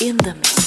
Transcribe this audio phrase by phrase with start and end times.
[0.00, 0.57] in the mix.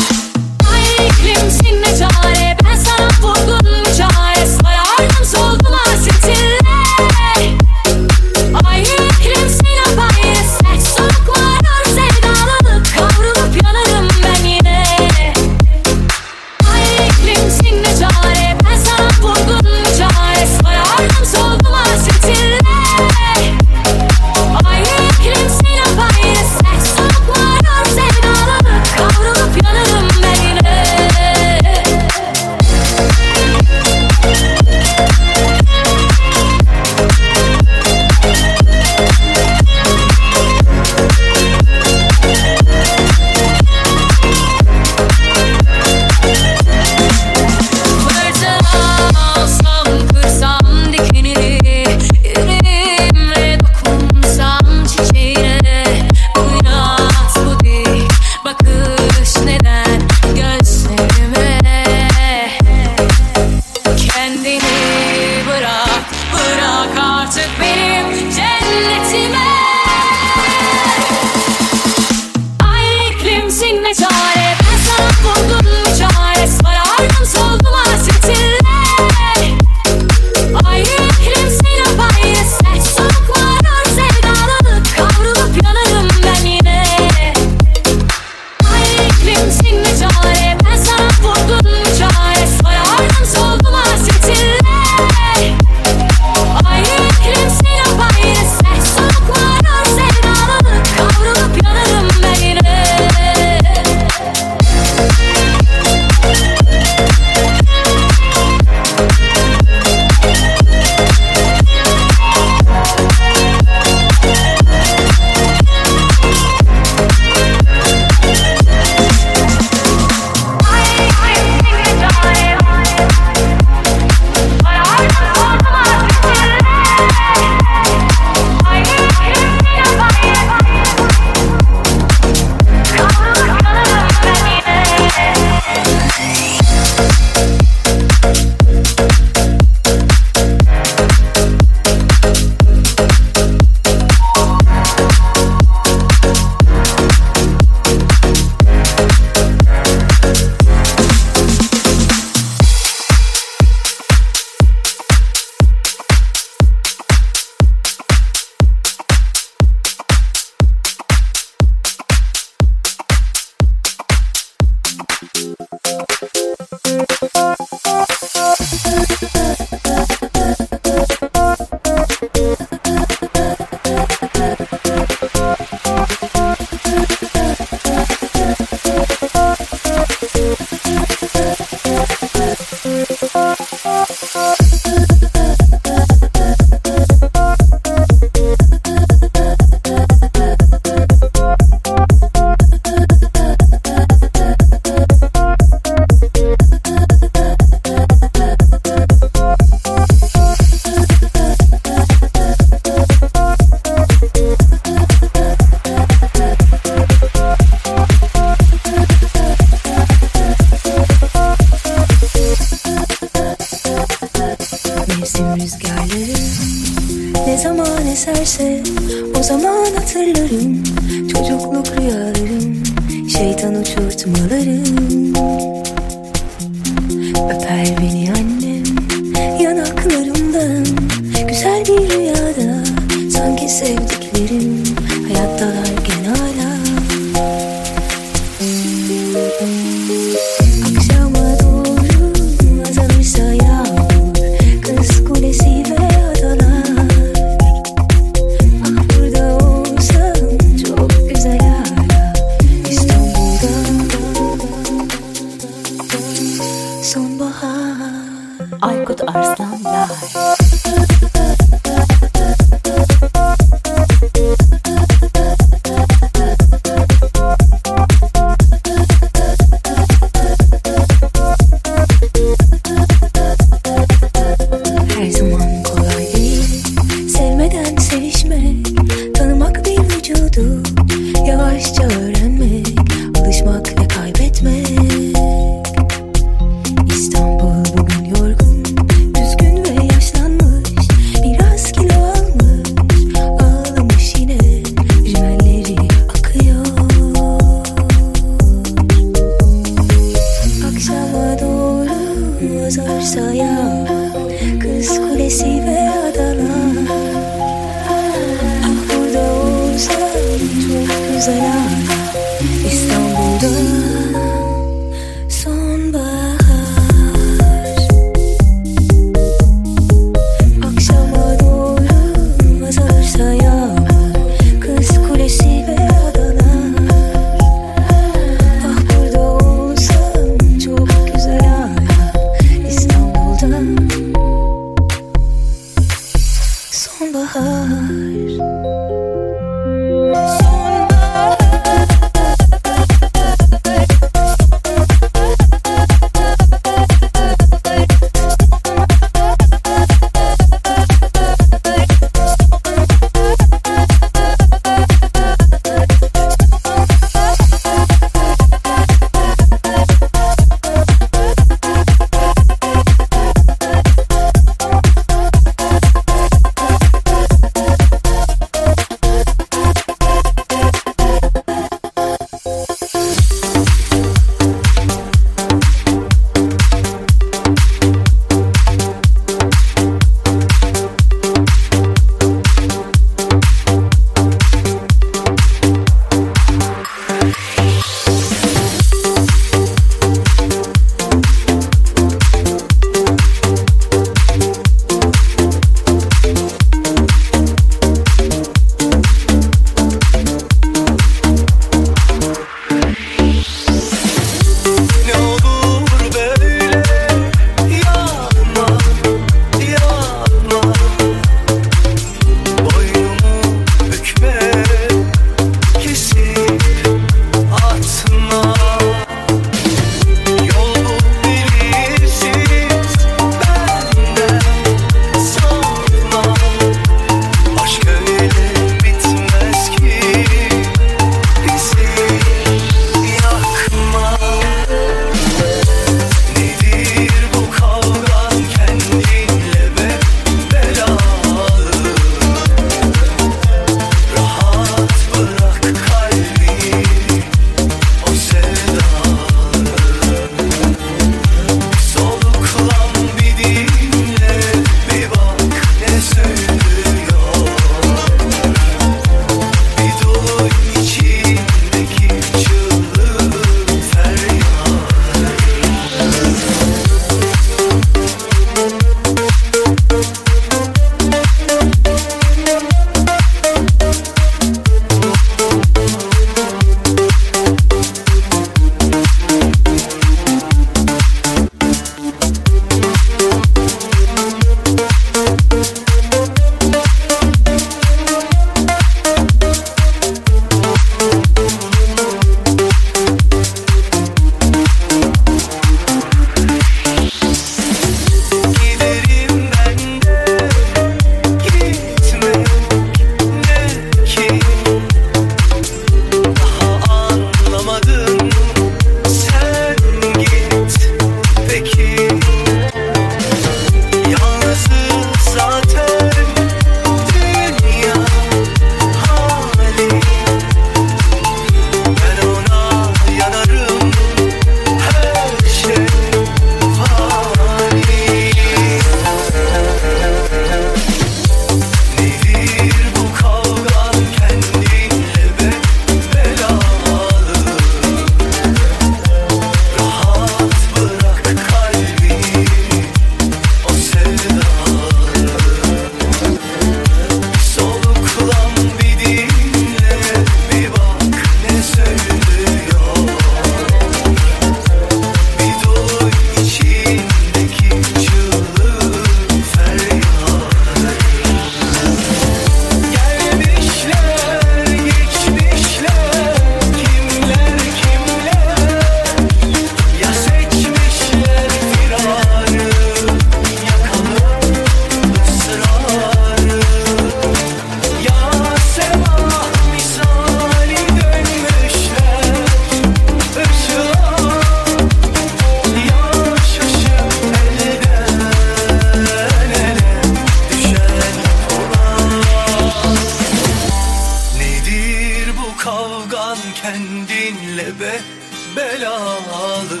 [598.76, 600.00] belalı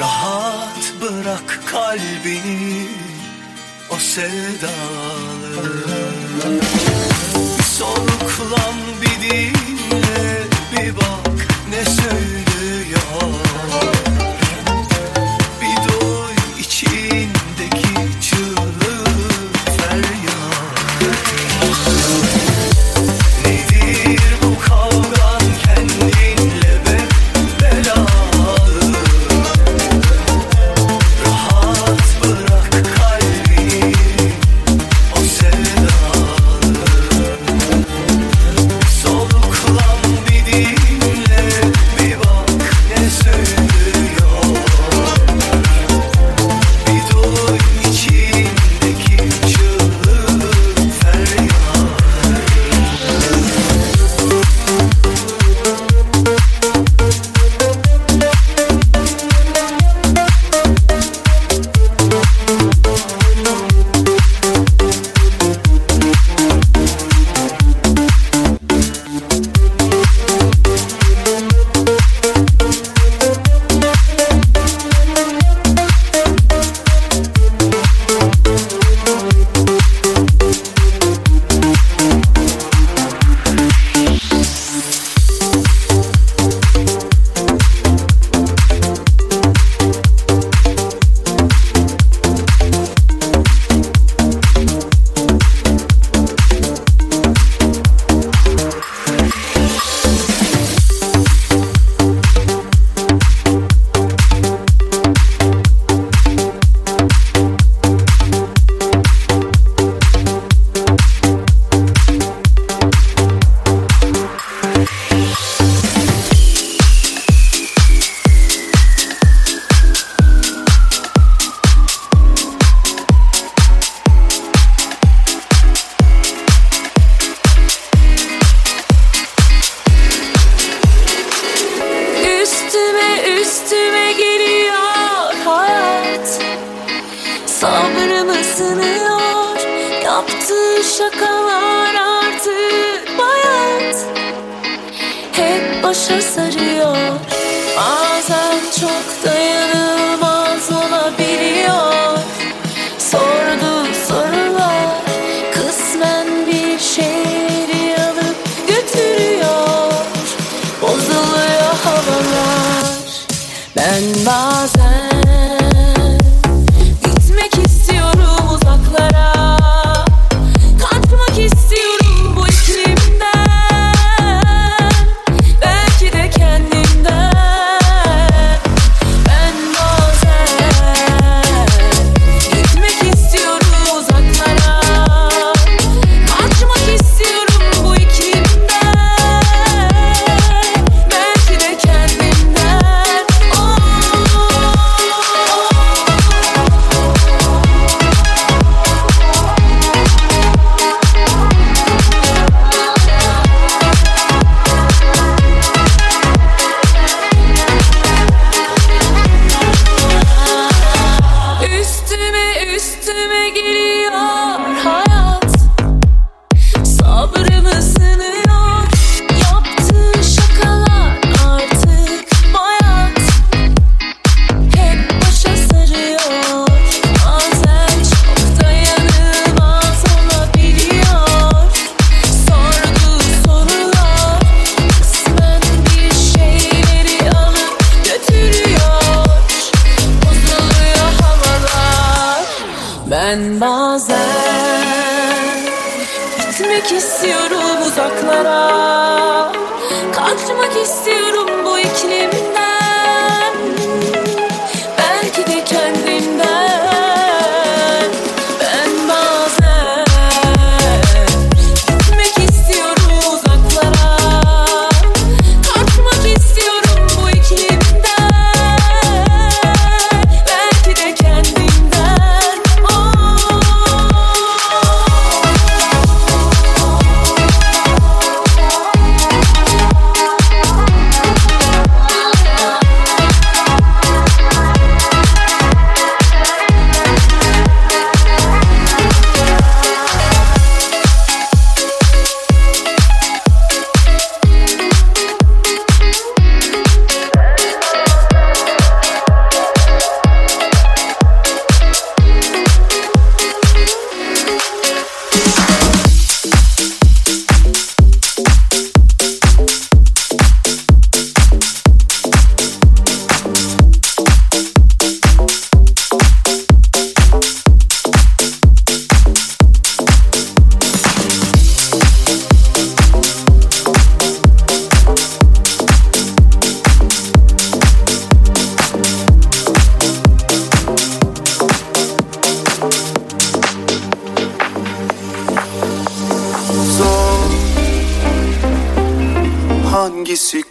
[0.00, 2.88] Rahat bırak kalbini
[3.90, 5.48] o sevdalı.
[7.58, 10.42] Bir soluklan bir dinle
[10.72, 12.38] bir bak ne söylüyor.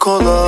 [0.08, 0.47] color.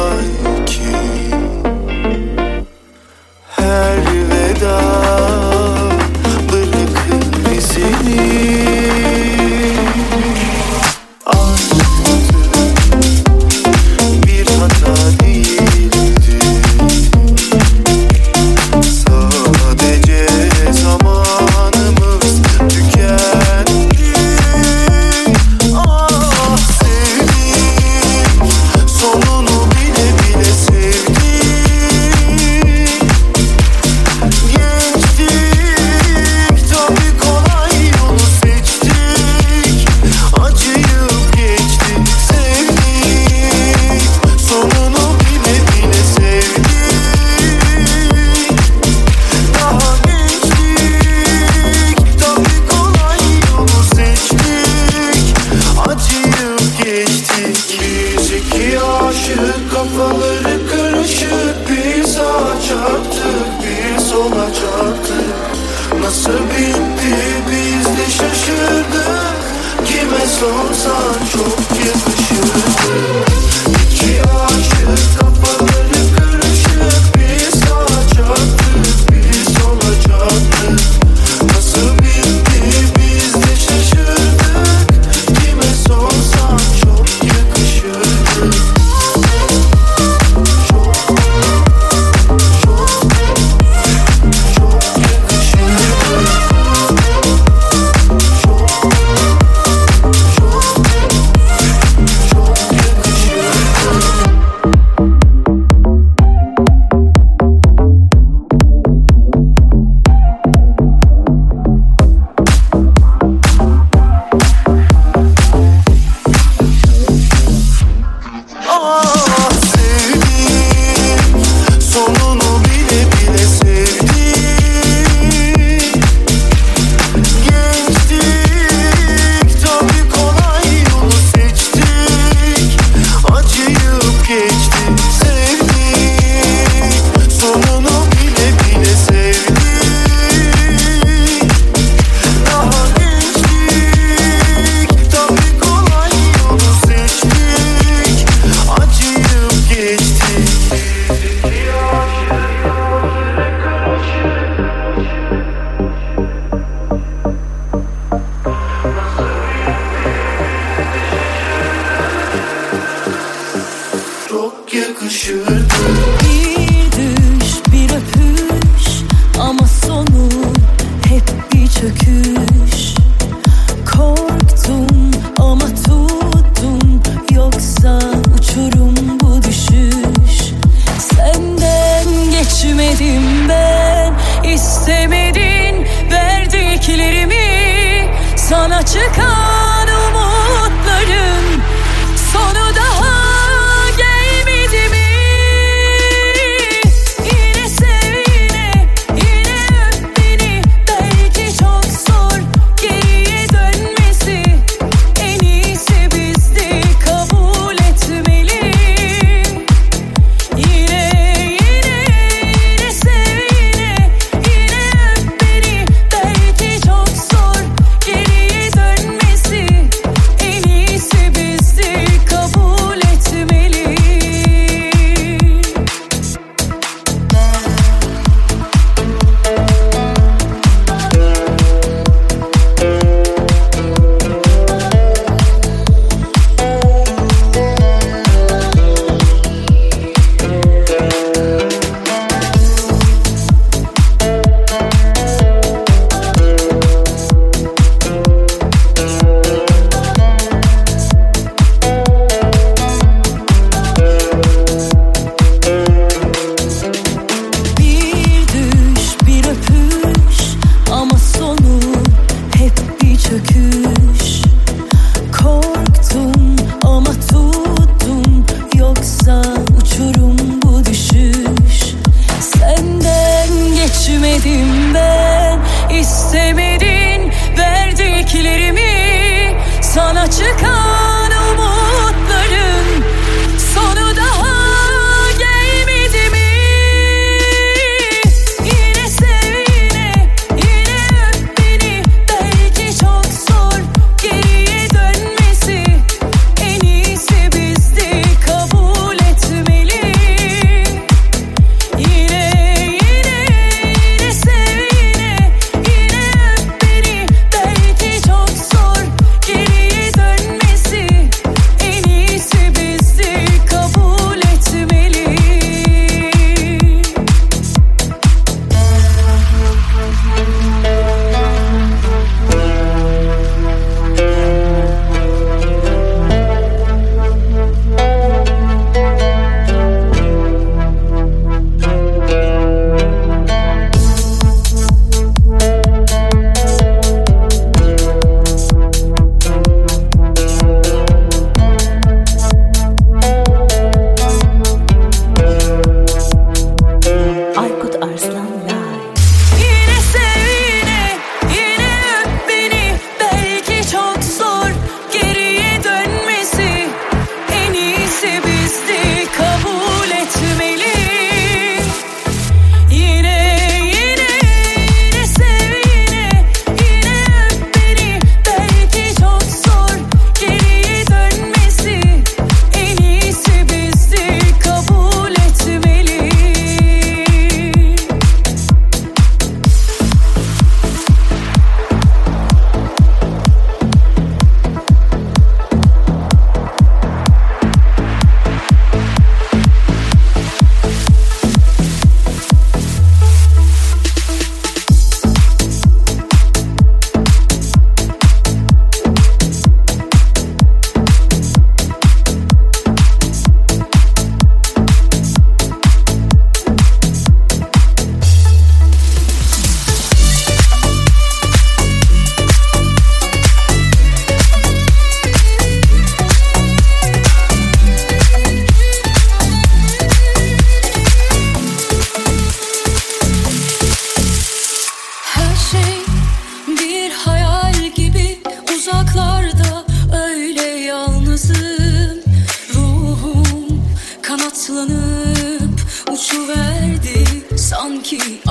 [438.09, 438.48] key.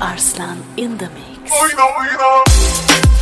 [0.00, 1.50] Arslan in the mix.
[1.50, 3.15] Kim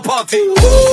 [0.00, 0.85] Party.